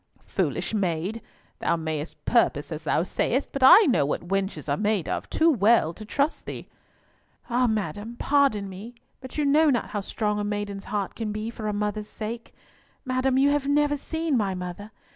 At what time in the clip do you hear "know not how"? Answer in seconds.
9.45-10.01